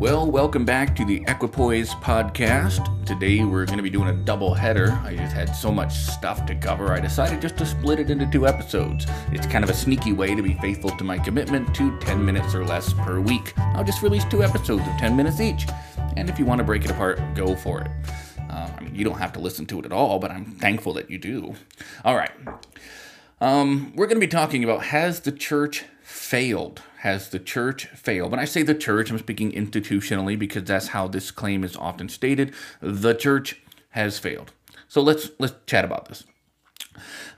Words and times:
Well, 0.00 0.30
welcome 0.30 0.64
back 0.64 0.96
to 0.96 1.04
the 1.04 1.22
Equipoise 1.28 1.90
podcast. 1.90 3.04
Today 3.04 3.44
we're 3.44 3.66
going 3.66 3.76
to 3.76 3.82
be 3.82 3.90
doing 3.90 4.08
a 4.08 4.14
double 4.14 4.54
header. 4.54 4.98
I 5.04 5.14
just 5.14 5.34
had 5.34 5.54
so 5.54 5.70
much 5.70 5.94
stuff 5.94 6.46
to 6.46 6.54
cover, 6.54 6.94
I 6.94 7.00
decided 7.00 7.42
just 7.42 7.58
to 7.58 7.66
split 7.66 8.00
it 8.00 8.08
into 8.08 8.24
two 8.24 8.46
episodes. 8.46 9.04
It's 9.30 9.46
kind 9.46 9.62
of 9.62 9.68
a 9.68 9.74
sneaky 9.74 10.14
way 10.14 10.34
to 10.34 10.40
be 10.40 10.54
faithful 10.54 10.88
to 10.88 11.04
my 11.04 11.18
commitment 11.18 11.74
to 11.74 11.98
10 11.98 12.24
minutes 12.24 12.54
or 12.54 12.64
less 12.64 12.94
per 12.94 13.20
week. 13.20 13.52
I'll 13.58 13.84
just 13.84 14.00
release 14.00 14.24
two 14.24 14.42
episodes 14.42 14.88
of 14.88 14.96
10 14.96 15.14
minutes 15.14 15.38
each. 15.38 15.66
And 16.16 16.30
if 16.30 16.38
you 16.38 16.46
want 16.46 16.60
to 16.60 16.64
break 16.64 16.86
it 16.86 16.90
apart, 16.90 17.20
go 17.34 17.54
for 17.54 17.82
it. 17.82 17.90
Uh, 18.48 18.70
I 18.74 18.80
mean, 18.80 18.94
you 18.94 19.04
don't 19.04 19.18
have 19.18 19.34
to 19.34 19.38
listen 19.38 19.66
to 19.66 19.80
it 19.80 19.84
at 19.84 19.92
all, 19.92 20.18
but 20.18 20.30
I'm 20.30 20.46
thankful 20.46 20.94
that 20.94 21.10
you 21.10 21.18
do. 21.18 21.56
All 22.06 22.16
right. 22.16 22.32
Um, 23.38 23.92
we're 23.94 24.06
going 24.06 24.18
to 24.18 24.26
be 24.26 24.30
talking 24.30 24.64
about 24.64 24.84
has 24.84 25.20
the 25.20 25.32
church 25.32 25.84
failed? 26.00 26.80
Has 27.00 27.30
the 27.30 27.38
church 27.38 27.86
failed? 27.86 28.30
When 28.30 28.40
I 28.40 28.44
say 28.44 28.62
the 28.62 28.74
church, 28.74 29.10
I'm 29.10 29.18
speaking 29.18 29.52
institutionally 29.52 30.38
because 30.38 30.64
that's 30.64 30.88
how 30.88 31.08
this 31.08 31.30
claim 31.30 31.64
is 31.64 31.74
often 31.74 32.10
stated. 32.10 32.52
The 32.82 33.14
church 33.14 33.62
has 33.90 34.18
failed. 34.18 34.52
So 34.86 35.00
let's 35.00 35.30
let's 35.38 35.54
chat 35.64 35.86
about 35.86 36.08
this. 36.08 36.24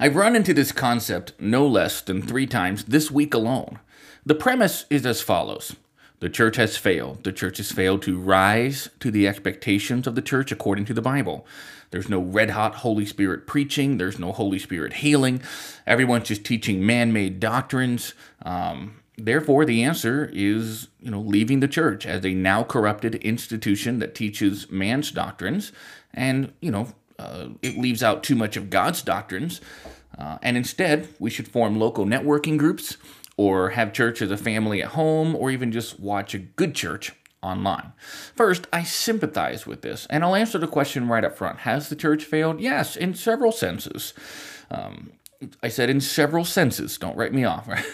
I've 0.00 0.16
run 0.16 0.34
into 0.34 0.52
this 0.52 0.72
concept 0.72 1.34
no 1.38 1.64
less 1.64 2.02
than 2.02 2.22
three 2.22 2.44
times 2.48 2.86
this 2.86 3.12
week 3.12 3.34
alone. 3.34 3.78
The 4.26 4.34
premise 4.34 4.84
is 4.90 5.06
as 5.06 5.20
follows. 5.20 5.76
The 6.18 6.28
church 6.28 6.56
has 6.56 6.76
failed. 6.76 7.22
The 7.22 7.32
church 7.32 7.58
has 7.58 7.70
failed 7.70 8.02
to 8.02 8.18
rise 8.18 8.88
to 8.98 9.12
the 9.12 9.28
expectations 9.28 10.08
of 10.08 10.16
the 10.16 10.22
church 10.22 10.50
according 10.50 10.86
to 10.86 10.94
the 10.94 11.00
Bible. 11.00 11.46
There's 11.92 12.08
no 12.08 12.20
red 12.20 12.50
hot 12.50 12.76
Holy 12.76 13.06
Spirit 13.06 13.46
preaching. 13.46 13.98
There's 13.98 14.18
no 14.18 14.32
Holy 14.32 14.58
Spirit 14.58 14.94
healing. 14.94 15.40
Everyone's 15.86 16.26
just 16.26 16.44
teaching 16.44 16.84
man 16.84 17.12
made 17.12 17.38
doctrines. 17.38 18.14
Um, 18.44 19.01
Therefore, 19.18 19.64
the 19.64 19.82
answer 19.82 20.30
is, 20.32 20.88
you 20.98 21.10
know, 21.10 21.20
leaving 21.20 21.60
the 21.60 21.68
church 21.68 22.06
as 22.06 22.24
a 22.24 22.32
now 22.32 22.62
corrupted 22.62 23.16
institution 23.16 23.98
that 23.98 24.14
teaches 24.14 24.70
man's 24.70 25.10
doctrines, 25.10 25.72
and 26.14 26.52
you 26.60 26.70
know, 26.70 26.88
uh, 27.18 27.48
it 27.60 27.76
leaves 27.76 28.02
out 28.02 28.22
too 28.22 28.34
much 28.34 28.56
of 28.56 28.70
God's 28.70 29.02
doctrines. 29.02 29.60
Uh, 30.18 30.38
and 30.42 30.56
instead, 30.56 31.08
we 31.18 31.30
should 31.30 31.48
form 31.48 31.78
local 31.78 32.04
networking 32.04 32.56
groups, 32.56 32.96
or 33.36 33.70
have 33.70 33.92
church 33.92 34.22
as 34.22 34.30
a 34.30 34.36
family 34.36 34.82
at 34.82 34.90
home, 34.90 35.36
or 35.36 35.50
even 35.50 35.72
just 35.72 36.00
watch 36.00 36.34
a 36.34 36.38
good 36.38 36.74
church 36.74 37.12
online. 37.42 37.92
First, 38.34 38.66
I 38.72 38.82
sympathize 38.82 39.66
with 39.66 39.82
this, 39.82 40.06
and 40.08 40.24
I'll 40.24 40.34
answer 40.34 40.58
the 40.58 40.66
question 40.66 41.08
right 41.08 41.24
up 41.24 41.36
front. 41.36 41.60
Has 41.60 41.88
the 41.88 41.96
church 41.96 42.24
failed? 42.24 42.60
Yes, 42.60 42.96
in 42.96 43.14
several 43.14 43.52
senses. 43.52 44.14
Um, 44.70 45.12
I 45.62 45.68
said 45.68 45.90
in 45.90 46.00
several 46.00 46.44
senses, 46.44 46.98
don't 46.98 47.16
write 47.16 47.32
me 47.32 47.44
off, 47.44 47.68
right? 47.68 47.84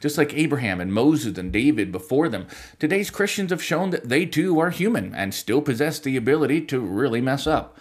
Just 0.00 0.18
like 0.18 0.34
Abraham 0.34 0.80
and 0.80 0.92
Moses 0.92 1.38
and 1.38 1.52
David 1.52 1.92
before 1.92 2.28
them, 2.28 2.46
today's 2.78 3.10
Christians 3.10 3.50
have 3.50 3.62
shown 3.62 3.90
that 3.90 4.08
they 4.08 4.26
too 4.26 4.58
are 4.60 4.70
human 4.70 5.14
and 5.14 5.34
still 5.34 5.62
possess 5.62 5.98
the 5.98 6.16
ability 6.16 6.62
to 6.66 6.80
really 6.80 7.20
mess 7.20 7.46
up. 7.46 7.78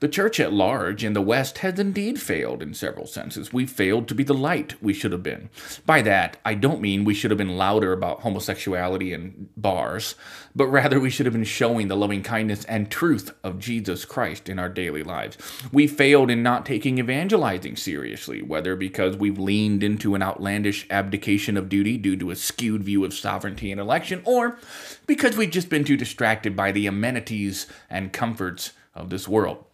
The 0.00 0.08
church 0.08 0.40
at 0.40 0.50
large 0.50 1.04
in 1.04 1.12
the 1.12 1.20
West 1.20 1.58
has 1.58 1.78
indeed 1.78 2.18
failed 2.18 2.62
in 2.62 2.72
several 2.72 3.06
senses. 3.06 3.52
We 3.52 3.66
failed 3.66 4.08
to 4.08 4.14
be 4.14 4.24
the 4.24 4.32
light 4.32 4.82
we 4.82 4.94
should 4.94 5.12
have 5.12 5.22
been. 5.22 5.50
By 5.84 6.00
that, 6.00 6.38
I 6.42 6.54
don't 6.54 6.80
mean 6.80 7.04
we 7.04 7.12
should 7.12 7.30
have 7.30 7.36
been 7.36 7.58
louder 7.58 7.92
about 7.92 8.22
homosexuality 8.22 9.12
in 9.12 9.50
bars, 9.58 10.14
but 10.56 10.68
rather 10.68 10.98
we 10.98 11.10
should 11.10 11.26
have 11.26 11.34
been 11.34 11.44
showing 11.44 11.88
the 11.88 11.98
loving 11.98 12.22
kindness 12.22 12.64
and 12.64 12.90
truth 12.90 13.34
of 13.44 13.58
Jesus 13.58 14.06
Christ 14.06 14.48
in 14.48 14.58
our 14.58 14.70
daily 14.70 15.02
lives. 15.02 15.36
We 15.70 15.86
failed 15.86 16.30
in 16.30 16.42
not 16.42 16.64
taking 16.64 16.98
evangelizing 16.98 17.76
seriously, 17.76 18.40
whether 18.40 18.76
because 18.76 19.18
we've 19.18 19.38
leaned 19.38 19.82
into 19.82 20.14
an 20.14 20.22
outlandish 20.22 20.86
abdication 20.88 21.58
of 21.58 21.68
duty 21.68 21.98
due 21.98 22.16
to 22.16 22.30
a 22.30 22.36
skewed 22.36 22.84
view 22.84 23.04
of 23.04 23.12
sovereignty 23.12 23.70
and 23.70 23.78
election, 23.78 24.22
or 24.24 24.58
because 25.06 25.36
we've 25.36 25.50
just 25.50 25.68
been 25.68 25.84
too 25.84 25.98
distracted 25.98 26.56
by 26.56 26.72
the 26.72 26.86
amenities 26.86 27.66
and 27.90 28.14
comforts 28.14 28.72
of 28.94 29.10
this 29.10 29.28
world 29.28 29.66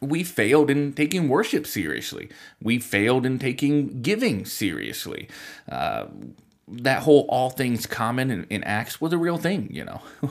we 0.00 0.24
failed 0.24 0.70
in 0.70 0.92
taking 0.92 1.28
worship 1.28 1.66
seriously. 1.66 2.28
We 2.62 2.78
failed 2.78 3.26
in 3.26 3.38
taking 3.38 4.02
giving 4.02 4.44
seriously. 4.44 5.28
Uh, 5.70 6.06
that 6.68 7.02
whole 7.02 7.26
all 7.28 7.50
things 7.50 7.86
common 7.86 8.30
in, 8.30 8.44
in, 8.44 8.62
Acts 8.64 9.00
was 9.00 9.12
a 9.12 9.18
real 9.18 9.36
thing, 9.36 9.68
you 9.72 9.84
know. 9.84 10.00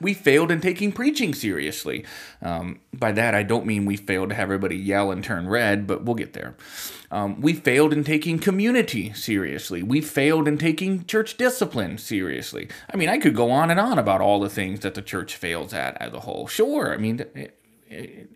we 0.00 0.12
failed 0.12 0.50
in 0.50 0.60
taking 0.60 0.92
preaching 0.92 1.34
seriously. 1.34 2.04
Um, 2.42 2.80
by 2.92 3.12
that, 3.12 3.34
I 3.34 3.42
don't 3.42 3.66
mean 3.66 3.86
we 3.86 3.96
failed 3.96 4.28
to 4.28 4.34
have 4.34 4.44
everybody 4.44 4.76
yell 4.76 5.10
and 5.10 5.24
turn 5.24 5.48
red, 5.48 5.86
but 5.86 6.04
we'll 6.04 6.14
get 6.14 6.34
there. 6.34 6.56
Um, 7.10 7.40
we 7.40 7.54
failed 7.54 7.92
in 7.92 8.04
taking 8.04 8.38
community 8.38 9.12
seriously. 9.14 9.82
We 9.82 10.02
failed 10.02 10.46
in 10.46 10.58
taking 10.58 11.06
church 11.06 11.38
discipline 11.38 11.96
seriously. 11.96 12.68
I 12.92 12.96
mean, 12.96 13.08
I 13.08 13.18
could 13.18 13.34
go 13.34 13.50
on 13.50 13.70
and 13.70 13.80
on 13.80 13.98
about 13.98 14.20
all 14.20 14.40
the 14.40 14.50
things 14.50 14.80
that 14.80 14.94
the 14.94 15.02
church 15.02 15.36
fails 15.36 15.72
at 15.72 15.96
as 16.02 16.12
a 16.12 16.20
whole. 16.20 16.46
Sure, 16.46 16.92
I 16.92 16.98
mean, 16.98 17.20
it, 17.34 17.58
it, 17.88 18.30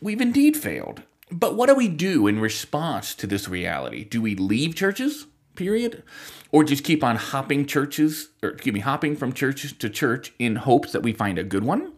we've 0.00 0.20
indeed 0.20 0.56
failed. 0.56 1.02
But 1.30 1.56
what 1.56 1.66
do 1.66 1.74
we 1.74 1.88
do 1.88 2.26
in 2.26 2.40
response 2.40 3.14
to 3.16 3.26
this 3.26 3.48
reality? 3.48 4.04
Do 4.04 4.22
we 4.22 4.34
leave 4.34 4.74
churches, 4.74 5.26
period? 5.54 6.02
Or 6.50 6.64
just 6.64 6.84
keep 6.84 7.04
on 7.04 7.16
hopping 7.16 7.66
churches, 7.66 8.30
or 8.42 8.50
excuse 8.50 8.72
me, 8.72 8.80
hopping 8.80 9.14
from 9.14 9.32
church 9.32 9.76
to 9.78 9.90
church 9.90 10.32
in 10.38 10.56
hopes 10.56 10.92
that 10.92 11.02
we 11.02 11.12
find 11.12 11.38
a 11.38 11.44
good 11.44 11.64
one? 11.64 11.92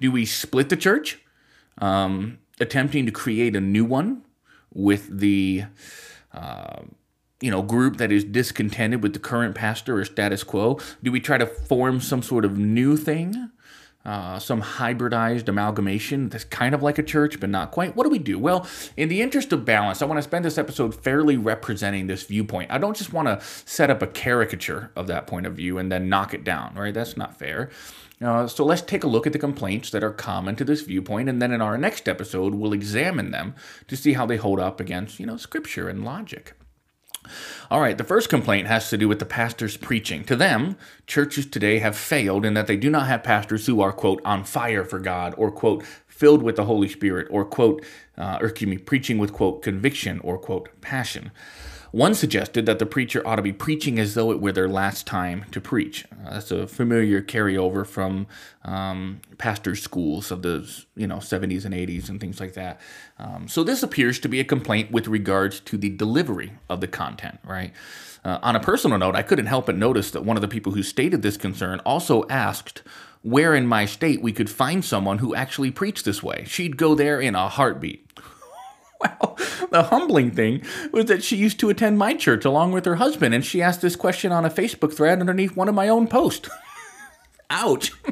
Do 0.00 0.10
we 0.10 0.24
split 0.24 0.70
the 0.70 0.76
church, 0.76 1.18
um, 1.78 2.38
attempting 2.60 3.04
to 3.06 3.12
create 3.12 3.54
a 3.54 3.60
new 3.60 3.84
one 3.84 4.22
with 4.72 5.18
the 5.20 5.64
uh, 6.32 6.82
you 7.40 7.50
know 7.50 7.62
group 7.62 7.98
that 7.98 8.10
is 8.10 8.24
discontented 8.24 9.02
with 9.02 9.12
the 9.12 9.18
current 9.18 9.54
pastor 9.54 9.98
or 9.98 10.04
status 10.04 10.42
quo? 10.42 10.78
Do 11.02 11.12
we 11.12 11.20
try 11.20 11.36
to 11.36 11.46
form 11.46 12.00
some 12.00 12.22
sort 12.22 12.44
of 12.44 12.56
new 12.56 12.96
thing? 12.96 13.50
Uh, 14.04 14.38
some 14.38 14.60
hybridized 14.62 15.48
amalgamation 15.48 16.28
that's 16.28 16.44
kind 16.44 16.74
of 16.74 16.82
like 16.82 16.98
a 16.98 17.02
church, 17.02 17.40
but 17.40 17.48
not 17.48 17.70
quite. 17.70 17.96
What 17.96 18.04
do 18.04 18.10
we 18.10 18.18
do? 18.18 18.38
Well, 18.38 18.66
in 18.96 19.08
the 19.08 19.22
interest 19.22 19.52
of 19.52 19.64
balance, 19.64 20.02
I 20.02 20.04
want 20.04 20.18
to 20.18 20.22
spend 20.22 20.44
this 20.44 20.58
episode 20.58 20.94
fairly 20.94 21.36
representing 21.36 22.06
this 22.06 22.24
viewpoint. 22.24 22.70
I 22.70 22.78
don't 22.78 22.96
just 22.96 23.12
want 23.12 23.28
to 23.28 23.40
set 23.64 23.90
up 23.90 24.02
a 24.02 24.06
caricature 24.06 24.90
of 24.94 25.06
that 25.06 25.26
point 25.26 25.46
of 25.46 25.54
view 25.54 25.78
and 25.78 25.90
then 25.90 26.08
knock 26.08 26.34
it 26.34 26.44
down, 26.44 26.74
right? 26.74 26.92
That's 26.92 27.16
not 27.16 27.38
fair. 27.38 27.70
Uh, 28.22 28.46
so 28.46 28.64
let's 28.64 28.82
take 28.82 29.04
a 29.04 29.08
look 29.08 29.26
at 29.26 29.32
the 29.32 29.38
complaints 29.38 29.90
that 29.90 30.04
are 30.04 30.12
common 30.12 30.54
to 30.56 30.64
this 30.64 30.82
viewpoint, 30.82 31.28
and 31.28 31.42
then 31.42 31.52
in 31.52 31.60
our 31.60 31.76
next 31.76 32.08
episode, 32.08 32.54
we'll 32.54 32.72
examine 32.72 33.30
them 33.30 33.54
to 33.88 33.96
see 33.96 34.12
how 34.12 34.24
they 34.24 34.36
hold 34.36 34.60
up 34.60 34.80
against, 34.80 35.18
you 35.18 35.26
know, 35.26 35.36
scripture 35.36 35.88
and 35.88 36.04
logic. 36.04 36.54
All 37.70 37.80
right, 37.80 37.96
the 37.96 38.04
first 38.04 38.28
complaint 38.28 38.66
has 38.66 38.90
to 38.90 38.98
do 38.98 39.08
with 39.08 39.18
the 39.18 39.24
pastor's 39.24 39.76
preaching. 39.76 40.24
To 40.24 40.36
them, 40.36 40.76
churches 41.06 41.46
today 41.46 41.78
have 41.78 41.96
failed 41.96 42.44
in 42.44 42.54
that 42.54 42.66
they 42.66 42.76
do 42.76 42.90
not 42.90 43.06
have 43.06 43.22
pastors 43.22 43.66
who 43.66 43.80
are, 43.80 43.92
quote, 43.92 44.20
on 44.24 44.44
fire 44.44 44.84
for 44.84 44.98
God, 44.98 45.34
or, 45.36 45.50
quote, 45.50 45.84
filled 46.06 46.42
with 46.42 46.56
the 46.56 46.64
Holy 46.64 46.88
Spirit, 46.88 47.26
or, 47.30 47.44
quote, 47.44 47.84
uh, 48.16 48.38
or 48.40 48.48
excuse 48.48 48.70
me, 48.70 48.78
preaching 48.78 49.18
with, 49.18 49.32
quote, 49.32 49.62
conviction, 49.62 50.20
or, 50.20 50.38
quote, 50.38 50.68
passion. 50.80 51.30
One 51.94 52.14
suggested 52.14 52.66
that 52.66 52.80
the 52.80 52.86
preacher 52.86 53.24
ought 53.24 53.36
to 53.36 53.42
be 53.42 53.52
preaching 53.52 54.00
as 54.00 54.14
though 54.14 54.32
it 54.32 54.40
were 54.40 54.50
their 54.50 54.68
last 54.68 55.06
time 55.06 55.44
to 55.52 55.60
preach. 55.60 56.04
Uh, 56.10 56.30
that's 56.30 56.50
a 56.50 56.66
familiar 56.66 57.22
carryover 57.22 57.86
from 57.86 58.26
um, 58.64 59.20
pastor 59.38 59.76
schools 59.76 60.32
of 60.32 60.42
the 60.42 60.68
you 60.96 61.06
know 61.06 61.18
70s 61.18 61.64
and 61.64 61.72
80s 61.72 62.08
and 62.08 62.20
things 62.20 62.40
like 62.40 62.54
that. 62.54 62.80
Um, 63.20 63.46
so 63.46 63.62
this 63.62 63.84
appears 63.84 64.18
to 64.18 64.28
be 64.28 64.40
a 64.40 64.44
complaint 64.44 64.90
with 64.90 65.06
regards 65.06 65.60
to 65.60 65.76
the 65.76 65.88
delivery 65.88 66.54
of 66.68 66.80
the 66.80 66.88
content, 66.88 67.38
right? 67.44 67.72
Uh, 68.24 68.40
on 68.42 68.56
a 68.56 68.60
personal 68.60 68.98
note, 68.98 69.14
I 69.14 69.22
couldn't 69.22 69.46
help 69.46 69.66
but 69.66 69.76
notice 69.76 70.10
that 70.10 70.24
one 70.24 70.36
of 70.36 70.40
the 70.40 70.48
people 70.48 70.72
who 70.72 70.82
stated 70.82 71.22
this 71.22 71.36
concern 71.36 71.78
also 71.86 72.26
asked 72.28 72.82
where 73.22 73.54
in 73.54 73.68
my 73.68 73.86
state 73.86 74.20
we 74.20 74.32
could 74.32 74.50
find 74.50 74.84
someone 74.84 75.18
who 75.18 75.32
actually 75.36 75.70
preached 75.70 76.04
this 76.04 76.24
way. 76.24 76.44
She'd 76.48 76.76
go 76.76 76.96
there 76.96 77.20
in 77.20 77.36
a 77.36 77.48
heartbeat. 77.48 78.04
Well, 79.04 79.38
the 79.70 79.82
humbling 79.84 80.30
thing 80.30 80.62
was 80.92 81.06
that 81.06 81.22
she 81.22 81.36
used 81.36 81.60
to 81.60 81.70
attend 81.70 81.98
my 81.98 82.14
church 82.14 82.44
along 82.44 82.72
with 82.72 82.84
her 82.84 82.96
husband, 82.96 83.34
and 83.34 83.44
she 83.44 83.62
asked 83.62 83.80
this 83.80 83.96
question 83.96 84.32
on 84.32 84.44
a 84.44 84.50
Facebook 84.50 84.94
thread 84.94 85.20
underneath 85.20 85.56
one 85.56 85.68
of 85.68 85.74
my 85.74 85.88
own 85.88 86.08
posts. 86.08 86.48
Ouch. 87.50 87.92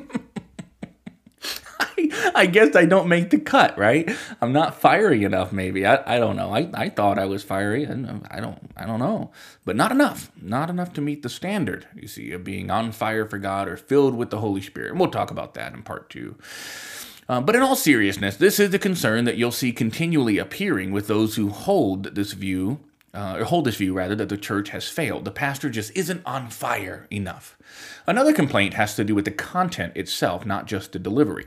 I, 1.80 2.32
I, 2.34 2.46
guess 2.46 2.76
I 2.76 2.84
don't 2.84 3.08
make 3.08 3.30
the 3.30 3.38
cut, 3.38 3.76
right? 3.76 4.10
I'm 4.40 4.52
not 4.52 4.80
fiery 4.80 5.24
enough, 5.24 5.52
maybe. 5.52 5.84
I, 5.86 6.16
I 6.16 6.18
don't 6.18 6.36
know. 6.36 6.54
I, 6.54 6.70
I 6.74 6.88
thought 6.88 7.18
I 7.18 7.24
was 7.26 7.42
fiery, 7.42 7.84
and 7.84 8.26
I 8.30 8.40
don't 8.40 8.70
I 8.76 8.86
don't 8.86 9.00
know, 9.00 9.32
but 9.64 9.76
not 9.76 9.90
enough. 9.90 10.30
Not 10.40 10.70
enough 10.70 10.92
to 10.94 11.00
meet 11.00 11.22
the 11.22 11.28
standard. 11.28 11.86
You 11.94 12.08
see, 12.08 12.32
of 12.32 12.44
being 12.44 12.70
on 12.70 12.92
fire 12.92 13.26
for 13.26 13.38
God 13.38 13.68
or 13.68 13.76
filled 13.76 14.14
with 14.14 14.30
the 14.30 14.38
Holy 14.38 14.60
Spirit. 14.60 14.90
And 14.90 15.00
we'll 15.00 15.10
talk 15.10 15.30
about 15.30 15.54
that 15.54 15.72
in 15.72 15.82
part 15.82 16.10
two. 16.10 16.36
Uh, 17.32 17.40
but 17.40 17.56
in 17.56 17.62
all 17.62 17.74
seriousness, 17.74 18.36
this 18.36 18.60
is 18.60 18.68
the 18.68 18.78
concern 18.78 19.24
that 19.24 19.38
you'll 19.38 19.50
see 19.50 19.72
continually 19.72 20.36
appearing 20.36 20.92
with 20.92 21.06
those 21.06 21.36
who 21.36 21.48
hold 21.48 22.14
this 22.14 22.34
view, 22.34 22.78
uh, 23.14 23.36
or 23.38 23.44
hold 23.44 23.64
this 23.64 23.76
view 23.76 23.94
rather, 23.94 24.14
that 24.14 24.28
the 24.28 24.36
church 24.36 24.68
has 24.68 24.90
failed. 24.90 25.24
The 25.24 25.30
pastor 25.30 25.70
just 25.70 25.96
isn't 25.96 26.20
on 26.26 26.50
fire 26.50 27.06
enough. 27.10 27.56
Another 28.06 28.34
complaint 28.34 28.74
has 28.74 28.94
to 28.96 29.04
do 29.04 29.14
with 29.14 29.24
the 29.24 29.30
content 29.30 29.96
itself, 29.96 30.44
not 30.44 30.66
just 30.66 30.92
the 30.92 30.98
delivery. 30.98 31.46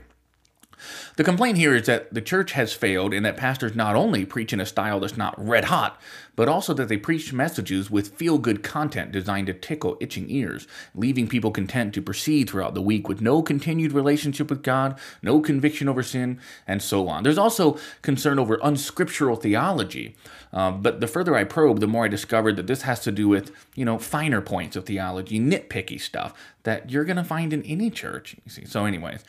The 1.16 1.24
complaint 1.24 1.58
here 1.58 1.74
is 1.74 1.86
that 1.86 2.12
the 2.12 2.20
church 2.20 2.52
has 2.52 2.72
failed 2.72 3.14
and 3.14 3.24
that 3.24 3.36
pastors 3.36 3.74
not 3.74 3.96
only 3.96 4.24
preach 4.24 4.52
in 4.52 4.60
a 4.60 4.66
style 4.66 5.00
that's 5.00 5.16
not 5.16 5.34
red 5.38 5.66
hot, 5.66 6.00
but 6.36 6.48
also 6.48 6.74
that 6.74 6.88
they 6.88 6.98
preach 6.98 7.32
messages 7.32 7.90
with 7.90 8.14
feel 8.16 8.38
good 8.38 8.62
content 8.62 9.10
designed 9.10 9.46
to 9.46 9.54
tickle 9.54 9.96
itching 10.00 10.30
ears, 10.30 10.68
leaving 10.94 11.26
people 11.26 11.50
content 11.50 11.94
to 11.94 12.02
proceed 12.02 12.48
throughout 12.48 12.74
the 12.74 12.82
week 12.82 13.08
with 13.08 13.20
no 13.20 13.42
continued 13.42 13.92
relationship 13.92 14.50
with 14.50 14.62
God, 14.62 14.98
no 15.22 15.40
conviction 15.40 15.88
over 15.88 16.02
sin, 16.02 16.38
and 16.66 16.82
so 16.82 17.08
on. 17.08 17.22
There's 17.22 17.38
also 17.38 17.78
concern 18.02 18.38
over 18.38 18.58
unscriptural 18.62 19.36
theology. 19.36 20.14
Uh, 20.52 20.70
but 20.70 21.00
the 21.00 21.06
further 21.06 21.34
I 21.34 21.44
probe, 21.44 21.80
the 21.80 21.86
more 21.86 22.04
I 22.04 22.08
discovered 22.08 22.56
that 22.56 22.66
this 22.66 22.82
has 22.82 23.00
to 23.00 23.12
do 23.12 23.28
with, 23.28 23.50
you 23.74 23.84
know, 23.84 23.98
finer 23.98 24.40
points 24.40 24.76
of 24.76 24.84
theology, 24.84 25.40
nitpicky 25.40 26.00
stuff 26.00 26.34
that 26.62 26.90
you're 26.90 27.04
going 27.04 27.16
to 27.16 27.24
find 27.24 27.52
in 27.52 27.62
any 27.62 27.90
church. 27.90 28.36
You 28.44 28.50
see. 28.50 28.64
So, 28.64 28.84
anyways, 28.84 29.24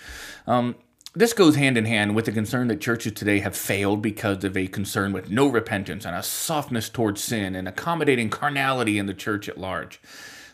um, 0.45 0.75
this 1.17 1.33
goes 1.33 1.55
hand 1.55 1.79
in 1.79 1.85
hand 1.85 2.15
with 2.15 2.25
the 2.25 2.31
concern 2.31 2.67
that 2.67 2.79
churches 2.79 3.11
today 3.13 3.39
have 3.39 3.55
failed 3.55 4.03
because 4.03 4.43
of 4.43 4.55
a 4.55 4.67
concern 4.67 5.11
with 5.11 5.31
no 5.31 5.47
repentance 5.47 6.05
and 6.05 6.15
a 6.15 6.21
softness 6.21 6.89
towards 6.89 7.23
sin 7.23 7.55
and 7.55 7.67
accommodating 7.67 8.29
carnality 8.29 8.99
in 8.99 9.07
the 9.07 9.15
church 9.15 9.49
at 9.49 9.57
large. 9.57 9.99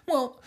Well, 0.08 0.40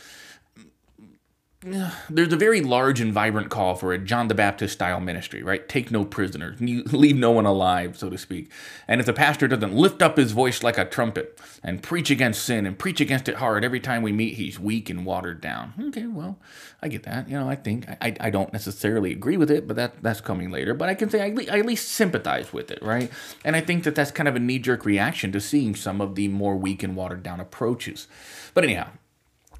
there's 2.11 2.33
a 2.33 2.37
very 2.37 2.61
large 2.61 3.01
and 3.01 3.13
vibrant 3.13 3.51
call 3.51 3.75
for 3.75 3.93
a 3.93 3.99
John 3.99 4.29
the 4.29 4.35
Baptist 4.35 4.75
style 4.75 5.01
ministry, 5.01 5.43
right? 5.43 5.69
Take 5.69 5.91
no 5.91 6.05
prisoners, 6.05 6.61
leave 6.61 7.17
no 7.17 7.33
one 7.33 7.47
alive, 7.47 7.97
so 7.97 8.09
to 8.09 8.19
speak. 8.19 8.51
And 8.87 9.01
if 9.01 9.07
the 9.07 9.13
pastor 9.13 9.49
doesn't 9.49 9.75
lift 9.75 10.01
up 10.01 10.17
his 10.17 10.33
voice 10.33 10.63
like 10.63 10.79
a 10.79 10.85
trumpet 10.85 11.41
and 11.63 11.83
preach 11.83 12.11
against 12.11 12.45
sin 12.45 12.67
and 12.67 12.79
preach 12.79 13.01
against 13.01 13.29
it 13.29 13.37
hard 13.37 13.65
every 13.65 13.81
time 13.81 14.03
we 14.03 14.13
meet, 14.13 14.35
he's 14.35 14.61
weak 14.61 14.89
and 14.89 15.05
watered 15.05 15.41
down. 15.41 15.75
Okay, 15.89 16.07
well, 16.07 16.39
I 16.81 16.89
get 16.89 17.03
that. 17.03 17.29
You 17.29 17.39
know, 17.39 17.49
I 17.49 17.57
think 17.57 17.89
I, 18.01 18.15
I 18.21 18.31
don't 18.31 18.53
necessarily 18.53 19.13
agree 19.13 19.37
with 19.37 19.51
it, 19.51 19.67
but 19.67 19.77
that 19.77 20.03
that's 20.03 20.21
coming 20.21 20.51
later. 20.51 20.75
But 20.75 20.89
I 20.89 20.95
can 20.95 21.11
say 21.11 21.23
I, 21.23 21.35
I 21.53 21.59
at 21.59 21.67
least 21.67 21.89
sympathize 21.89 22.53
with 22.53 22.71
it, 22.71 22.81
right? 22.83 23.11
And 23.45 23.57
I 23.57 23.61
think 23.61 23.85
that 23.85 23.95
that's 23.95 24.11
kind 24.11 24.29
of 24.29 24.37
a 24.37 24.41
knee 24.41 24.59
jerk 24.59 24.85
reaction 24.85 25.33
to 25.33 25.41
seeing 25.41 25.75
some 25.75 26.01
of 26.01 26.15
the 26.15 26.29
more 26.29 26.57
weak 26.57 26.83
and 26.83 26.95
watered 26.95 27.23
down 27.23 27.41
approaches. 27.41 28.07
But 28.55 28.65
anyhow, 28.65 28.91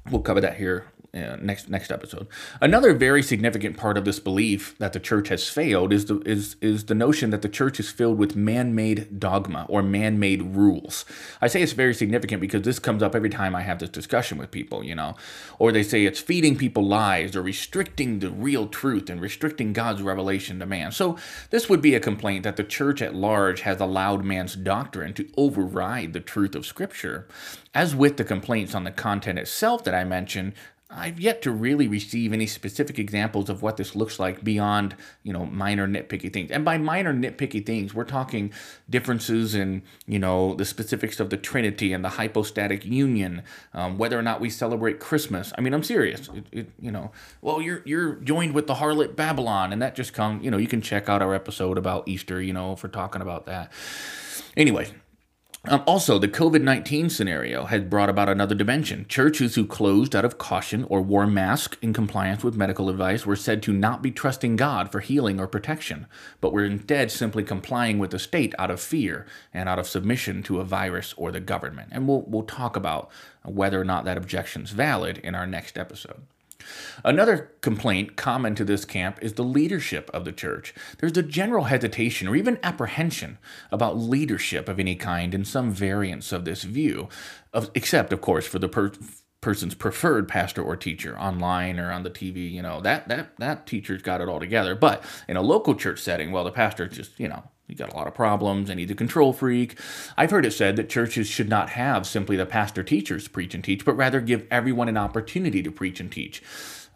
we'll 0.09 0.21
cover 0.21 0.41
that 0.41 0.55
here 0.55 0.85
uh, 1.13 1.37
next 1.41 1.69
next 1.69 1.91
episode. 1.91 2.27
Another 2.61 2.93
very 2.93 3.23
significant 3.23 3.77
part 3.77 3.97
of 3.97 4.05
this 4.05 4.19
belief 4.19 4.77
that 4.77 4.93
the 4.93 4.99
church 4.99 5.29
has 5.29 5.47
failed 5.47 5.93
is 5.93 6.05
the 6.05 6.19
is 6.21 6.55
is 6.61 6.85
the 6.85 6.95
notion 6.95 7.29
that 7.29 7.41
the 7.41 7.49
church 7.49 7.79
is 7.79 7.89
filled 7.91 8.17
with 8.17 8.35
man-made 8.35 9.19
dogma 9.19 9.65
or 9.69 9.81
man-made 9.81 10.55
rules. 10.55 11.05
I 11.41 11.47
say 11.47 11.61
it's 11.61 11.73
very 11.73 11.93
significant 11.93 12.41
because 12.41 12.63
this 12.63 12.79
comes 12.79 13.01
up 13.01 13.15
every 13.15 13.29
time 13.29 13.55
I 13.55 13.61
have 13.61 13.79
this 13.79 13.89
discussion 13.89 14.37
with 14.37 14.51
people, 14.51 14.83
you 14.83 14.95
know, 14.95 15.15
or 15.59 15.71
they 15.71 15.83
say 15.83 16.05
it's 16.05 16.19
feeding 16.19 16.57
people 16.57 16.85
lies 16.85 17.35
or 17.35 17.41
restricting 17.41 18.19
the 18.19 18.29
real 18.29 18.67
truth 18.67 19.09
and 19.09 19.21
restricting 19.21 19.73
God's 19.73 20.01
revelation 20.01 20.59
to 20.59 20.65
man. 20.65 20.91
So 20.91 21.17
this 21.49 21.69
would 21.69 21.81
be 21.81 21.95
a 21.95 21.99
complaint 21.99 22.43
that 22.43 22.57
the 22.57 22.63
church 22.63 23.01
at 23.01 23.15
large 23.15 23.61
has 23.61 23.79
allowed 23.79 24.23
man's 24.23 24.55
doctrine 24.55 25.13
to 25.13 25.29
override 25.37 26.13
the 26.13 26.19
truth 26.19 26.55
of 26.55 26.65
Scripture. 26.65 27.27
As 27.73 27.95
with 27.95 28.17
the 28.17 28.23
complaints 28.23 28.73
on 28.73 28.83
the 28.83 28.91
content 28.91 29.39
itself 29.39 29.83
that 29.83 29.93
I 29.93 30.03
mentioned, 30.03 30.53
I've 30.89 31.19
yet 31.19 31.41
to 31.41 31.51
really 31.51 31.89
receive 31.89 32.31
any 32.31 32.47
specific 32.47 32.97
examples 32.97 33.49
of 33.49 33.61
what 33.61 33.75
this 33.75 33.93
looks 33.93 34.19
like 34.19 34.41
beyond, 34.41 34.95
you 35.21 35.33
know, 35.33 35.45
minor 35.45 35.85
nitpicky 35.85 36.31
things. 36.31 36.49
And 36.49 36.63
by 36.63 36.77
minor 36.77 37.13
nitpicky 37.13 37.65
things, 37.65 37.93
we're 37.93 38.05
talking 38.05 38.53
differences 38.89 39.53
in, 39.53 39.83
you 40.05 40.17
know, 40.17 40.53
the 40.55 40.63
specifics 40.63 41.19
of 41.19 41.29
the 41.29 41.35
Trinity 41.35 41.91
and 41.91 42.05
the 42.05 42.09
hypostatic 42.09 42.85
union, 42.85 43.43
um, 43.73 43.97
whether 43.97 44.17
or 44.17 44.21
not 44.21 44.39
we 44.39 44.49
celebrate 44.49 45.01
Christmas. 45.01 45.51
I 45.57 45.61
mean, 45.61 45.73
I'm 45.73 45.83
serious. 45.83 46.29
It, 46.29 46.45
it, 46.53 46.71
you 46.79 46.91
know, 46.91 47.11
well, 47.41 47.61
you're 47.61 47.81
you're 47.83 48.15
joined 48.15 48.53
with 48.53 48.67
the 48.67 48.75
harlot 48.75 49.17
Babylon, 49.17 49.73
and 49.73 49.81
that 49.81 49.93
just 49.93 50.13
comes. 50.13 50.45
You 50.45 50.51
know, 50.51 50.57
you 50.57 50.67
can 50.67 50.81
check 50.81 51.09
out 51.09 51.21
our 51.21 51.33
episode 51.33 51.77
about 51.77 52.07
Easter. 52.07 52.41
You 52.41 52.53
know, 52.53 52.77
for 52.77 52.87
talking 52.87 53.21
about 53.21 53.45
that. 53.47 53.73
Anyway, 54.55 54.87
um, 55.69 55.83
also, 55.85 56.17
the 56.17 56.27
COVID 56.27 56.61
19 56.61 57.09
scenario 57.09 57.65
has 57.65 57.83
brought 57.83 58.09
about 58.09 58.29
another 58.29 58.55
dimension. 58.55 59.05
Churches 59.07 59.55
who 59.55 59.65
closed 59.65 60.15
out 60.15 60.25
of 60.25 60.37
caution 60.37 60.85
or 60.85 61.01
wore 61.01 61.27
masks 61.27 61.77
in 61.81 61.93
compliance 61.93 62.43
with 62.43 62.55
medical 62.55 62.89
advice 62.89 63.25
were 63.25 63.35
said 63.35 63.61
to 63.63 63.73
not 63.73 64.01
be 64.01 64.11
trusting 64.11 64.55
God 64.55 64.91
for 64.91 64.99
healing 64.99 65.39
or 65.39 65.47
protection, 65.47 66.07
but 66.41 66.53
were 66.53 66.65
instead 66.65 67.11
simply 67.11 67.43
complying 67.43 67.99
with 67.99 68.11
the 68.11 68.19
state 68.19 68.53
out 68.57 68.71
of 68.71 68.79
fear 68.79 69.25
and 69.53 69.67
out 69.67 69.79
of 69.79 69.87
submission 69.87 70.43
to 70.43 70.59
a 70.59 70.65
virus 70.65 71.13
or 71.17 71.31
the 71.31 71.39
government. 71.39 71.89
And 71.91 72.07
we'll, 72.07 72.21
we'll 72.21 72.43
talk 72.43 72.75
about 72.75 73.09
whether 73.43 73.79
or 73.79 73.85
not 73.85 74.05
that 74.05 74.17
objection 74.17 74.63
is 74.63 74.71
valid 74.71 75.17
in 75.19 75.35
our 75.35 75.47
next 75.47 75.77
episode. 75.77 76.21
Another 77.03 77.51
complaint 77.61 78.15
common 78.15 78.55
to 78.55 78.65
this 78.65 78.85
camp 78.85 79.19
is 79.21 79.33
the 79.33 79.43
leadership 79.43 80.09
of 80.13 80.25
the 80.25 80.31
church. 80.31 80.73
There's 80.97 81.17
a 81.17 81.23
general 81.23 81.65
hesitation 81.65 82.27
or 82.27 82.35
even 82.35 82.59
apprehension 82.63 83.37
about 83.71 83.97
leadership 83.97 84.67
of 84.67 84.79
any 84.79 84.95
kind 84.95 85.33
in 85.33 85.45
some 85.45 85.71
variants 85.71 86.31
of 86.31 86.45
this 86.45 86.63
view, 86.63 87.09
of, 87.53 87.69
except, 87.75 88.11
of 88.13 88.21
course, 88.21 88.47
for 88.47 88.59
the 88.59 88.69
per- 88.69 88.91
person's 89.47 89.75
preferred 89.75 90.27
pastor 90.27 90.61
or 90.61 90.75
teacher 90.75 91.17
online 91.17 91.79
or 91.79 91.89
on 91.89 92.03
the 92.03 92.09
TV, 92.09 92.51
you 92.51 92.61
know, 92.61 92.81
that 92.81 93.07
that 93.07 93.29
that 93.37 93.65
teacher's 93.65 94.01
got 94.01 94.19
it 94.19 94.27
all 94.27 94.41
together. 94.41 94.75
But 94.75 95.01
in 95.25 95.37
a 95.37 95.41
local 95.41 95.73
church 95.73 96.01
setting, 96.01 96.33
well, 96.33 96.43
the 96.43 96.51
pastor 96.51 96.85
just, 96.85 97.17
you 97.17 97.29
know, 97.29 97.43
he 97.65 97.73
got 97.73 97.93
a 97.93 97.95
lot 97.95 98.07
of 98.07 98.13
problems 98.13 98.69
and 98.69 98.77
he's 98.77 98.91
a 98.91 98.93
control 98.93 99.31
freak. 99.31 99.79
I've 100.17 100.31
heard 100.31 100.45
it 100.45 100.51
said 100.51 100.75
that 100.75 100.89
churches 100.89 101.27
should 101.27 101.47
not 101.47 101.69
have 101.69 102.05
simply 102.05 102.35
the 102.35 102.45
pastor 102.45 102.83
teachers 102.83 103.29
preach 103.29 103.55
and 103.55 103.63
teach, 103.63 103.85
but 103.85 103.95
rather 103.95 104.19
give 104.19 104.45
everyone 104.51 104.89
an 104.89 104.97
opportunity 104.97 105.63
to 105.63 105.71
preach 105.71 106.01
and 106.01 106.11
teach. 106.11 106.43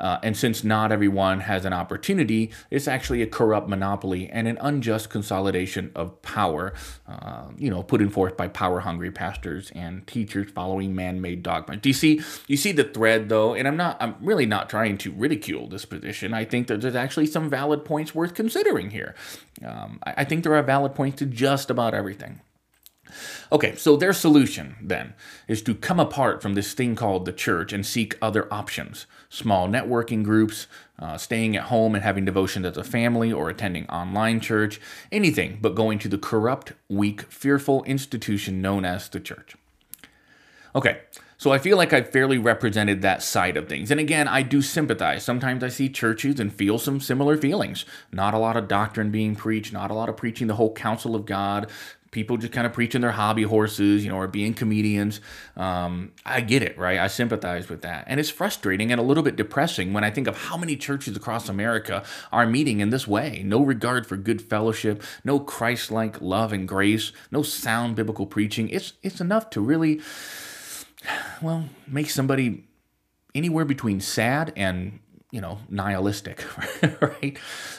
Uh, 0.01 0.19
and 0.24 0.36
since 0.36 0.63
not 0.63 0.92
everyone 0.92 1.42
has 1.42 1.63
an 1.63 1.74
opportunity, 1.74 2.51
it's 2.71 2.88
actually 2.88 3.21
a 3.21 3.27
corrupt 3.27 3.69
monopoly 3.69 4.27
and 4.30 4.48
an 4.48 4.57
unjust 4.59 5.12
consolidation 5.12 5.92
of 5.95 6.19
power, 6.24 6.74
uh, 7.07 7.45
you 7.57 7.69
know, 7.69 7.83
put 7.83 8.01
in 8.01 8.09
forth 8.09 8.36
by 8.36 8.48
power-hungry 8.48 9.12
pastors 9.12 9.71
and 9.75 10.06
teachers 10.07 10.50
following 10.51 10.95
man-made 10.95 11.44
dogma. 11.44 11.77
Do 11.77 11.88
you 11.88 11.94
see? 11.94 12.19
You 12.48 12.57
see 12.57 12.71
the 12.71 12.83
thread, 12.83 13.30
though, 13.30 13.53
and 13.53 13.68
I'm 13.68 13.77
not. 13.77 13.95
I'm 14.01 14.15
really 14.19 14.48
not 14.48 14.69
trying 14.69 14.98
to 15.00 15.12
ridicule 15.12 15.69
this 15.69 15.86
position. 15.86 16.33
I 16.33 16.45
think 16.45 16.68
that 16.68 16.81
there's 16.81 16.95
actually 16.95 17.27
some 17.27 17.50
valid 17.50 17.86
points 17.86 18.15
worth 18.15 18.33
considering 18.33 18.89
here. 18.89 19.13
Um, 19.63 20.00
I, 20.04 20.13
I 20.18 20.24
think 20.24 20.44
there 20.44 20.56
are 20.56 20.63
valid 20.63 20.95
points 20.95 21.19
to 21.19 21.27
just 21.27 21.69
about 21.69 21.94
everything. 21.94 22.42
Okay, 23.52 23.75
so 23.75 23.96
their 23.96 24.13
solution 24.13 24.75
then 24.81 25.13
is 25.48 25.62
to 25.63 25.75
come 25.75 26.00
apart 26.00 26.42
from 26.42 26.54
this 26.54 26.74
thing 26.74 26.96
called 26.96 27.25
the 27.25 27.34
church 27.34 27.74
and 27.74 27.86
seek 27.86 28.18
other 28.22 28.52
options 28.54 29.06
small 29.30 29.68
networking 29.68 30.24
groups, 30.24 30.68
uh, 31.00 31.18
staying 31.18 31.56
at 31.56 31.63
home 31.63 31.96
and 31.96 32.04
having 32.04 32.25
devotions 32.25 32.66
as 32.66 32.78
a 32.78 32.84
family, 32.84 33.31
or 33.31 33.50
attending 33.50 33.88
online 33.88 34.40
church, 34.40 34.80
anything 35.12 35.58
but 35.62 35.74
going 35.74 35.98
to 35.98 36.10
the 36.10 36.18
corrupt, 36.18 36.74
weak, 36.90 37.22
fearful 37.24 37.84
institution 37.86 38.62
known 38.62 38.84
as 38.84 39.08
the 39.10 39.19
church. 39.19 39.56
Okay, 40.75 41.02
so 41.42 41.52
I 41.52 41.58
feel 41.58 41.76
like 41.76 41.92
I've 41.92 42.12
fairly 42.12 42.38
represented 42.38 43.02
that 43.02 43.24
side 43.24 43.58
of 43.58 43.68
things. 43.68 43.90
And 43.90 44.00
again, 44.00 44.28
I 44.28 44.44
do 44.44 44.62
sympathize. 44.62 45.24
Sometimes 45.24 45.64
I 45.64 45.69
see 45.69 45.90
churches 45.90 46.40
and 46.40 46.54
feel 46.54 46.78
some 46.78 47.00
similar 47.00 47.36
feelings. 47.36 47.83
Not 48.12 48.36
a 48.36 48.38
lot 48.38 48.57
of 48.57 48.68
doctrine 48.68 49.10
being 49.10 49.36
preached, 49.36 49.74
not 49.74 49.90
a 49.90 49.95
lot 49.95 50.07
of 50.07 50.16
preaching 50.16 50.45
the 50.45 50.54
whole 50.54 50.71
counsel 50.71 51.16
of 51.16 51.26
God, 51.26 51.68
people 52.12 52.38
just 52.38 52.54
kind 52.54 52.68
of 52.68 52.74
preaching 52.74 53.02
their 53.02 53.14
hobby 53.14 53.42
horses, 53.42 54.04
you 54.04 54.12
know, 54.12 54.18
or 54.18 54.28
being 54.28 54.54
comedians. 54.54 55.19
Um, 55.57 56.12
I 56.24 56.42
get 56.42 56.62
it, 56.62 56.78
right? 56.78 57.00
I 57.00 57.07
sympathize 57.07 57.69
with 57.69 57.81
that. 57.81 58.04
And 58.06 58.19
it's 58.19 58.30
frustrating 58.30 58.92
and 58.92 59.02
a 59.02 59.04
little 59.04 59.24
bit 59.24 59.36
depressing 59.36 59.94
when 59.94 60.04
I 60.04 60.12
think 60.12 60.28
of 60.28 60.38
how 60.38 60.57
many 60.57 60.76
churches 60.76 61.18
across 61.18 61.50
America 61.50 62.04
are 62.31 62.45
meeting 62.45 62.81
in 62.81 62.92
this 62.92 63.07
way. 63.07 63.42
No 63.44 63.64
regard 63.64 64.06
for 64.06 64.16
good 64.16 64.44
fellowship, 64.44 65.02
no 65.24 65.40
Christ 65.40 65.90
like 65.90 66.21
love 66.21 66.54
and 66.54 66.68
grace, 66.68 67.12
no 67.31 67.42
sound 67.42 67.95
biblical 67.95 68.28
preaching. 68.28 68.69
It's, 68.69 68.94
it's 69.02 69.19
enough 69.19 69.50
to 69.50 69.60
really, 69.60 70.02
well, 71.42 71.69
make 71.88 72.10
somebody 72.10 72.66
anywhere 73.33 73.66
between 73.66 74.00
sad 74.00 74.54
and 74.56 75.00
you 75.31 75.40
know, 75.40 75.60
nihilistic, 75.69 76.44
right? 77.02 77.38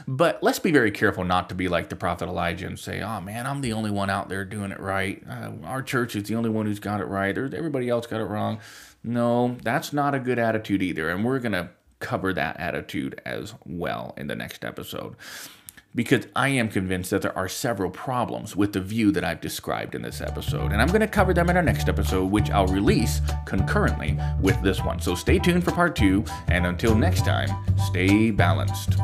But 0.09 0.43
let's 0.43 0.59
be 0.59 0.73
very 0.73 0.91
careful 0.91 1.23
not 1.23 1.51
to 1.51 1.55
be 1.55 1.69
like 1.69 1.91
the 1.91 1.97
prophet 1.97 2.27
Elijah 2.27 2.67
and 2.67 2.79
say, 2.79 3.03
oh 3.03 3.21
man, 3.21 3.47
I'm 3.47 3.61
the 3.61 3.75
only 3.75 3.91
one 3.91 4.09
out 4.09 4.31
there 4.31 4.47
doing 4.47 4.73
it 4.73 4.81
right. 4.81 5.23
Uh, 5.29 5.53
our 5.65 5.83
church 5.83 6.17
is 6.17 6.25
the 6.25 6.35
only 6.35 6.49
one 6.49 6.65
who's 6.65 6.81
got 6.81 7.01
it 7.01 7.05
right. 7.05 7.37
Everybody 7.37 7.91
else 7.91 8.07
got 8.07 8.23
it 8.23 8.25
wrong. 8.25 8.59
No, 9.05 9.59
that's 9.63 9.93
not 9.93 10.15
a 10.15 10.19
good 10.19 10.39
attitude 10.39 10.83
either. 10.83 11.11
And 11.11 11.27
we're 11.27 11.41
going 11.41 11.53
to 11.53 11.69
cover 11.99 12.33
that 12.33 12.59
attitude 12.59 13.21
as 13.27 13.55
well 13.67 14.15
in 14.17 14.29
the 14.29 14.35
next 14.35 14.65
episode 14.65 15.15
because 15.95 16.27
I 16.35 16.49
am 16.49 16.69
convinced 16.69 17.11
that 17.11 17.23
there 17.23 17.37
are 17.37 17.49
several 17.49 17.91
problems 17.91 18.57
with 18.57 18.73
the 18.73 18.81
view 18.81 19.13
that 19.13 19.25
I've 19.25 19.41
described 19.41 19.95
in 19.95 20.03
this 20.03 20.21
episode, 20.21 20.73
and 20.73 20.81
I'm 20.81 20.89
going 20.89 21.01
to 21.01 21.07
cover 21.07 21.35
them 21.35 21.51
in 21.51 21.57
our 21.57 21.63
next 21.63 21.89
episode, 21.89 22.31
which 22.31 22.51
I'll 22.51 22.67
release 22.67 23.21
concurrently 23.45 24.19
with 24.41 24.61
this 24.63 24.83
one. 24.83 25.01
So 25.01 25.15
stay 25.15 25.39
tuned 25.39 25.65
for 25.65 25.73
part 25.73 25.95
two, 25.95 26.25
and 26.49 26.67
until 26.67 26.95
next 26.95 27.25
time, 27.25 27.49
stay 27.79 28.31
balanced. 28.31 28.95